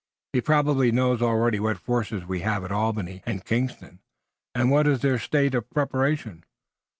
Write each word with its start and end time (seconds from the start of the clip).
He 0.33 0.41
probably 0.41 0.91
knows 0.91 1.21
already 1.21 1.59
what 1.59 1.77
forces 1.77 2.25
we 2.25 2.39
have 2.39 2.63
at 2.63 2.71
Albany 2.71 3.21
and 3.23 3.45
Kingston 3.45 3.99
and 4.55 4.71
what 4.71 4.87
is 4.87 5.01
their 5.01 5.19
state 5.19 5.53
of 5.53 5.69
preparation. 5.69 6.43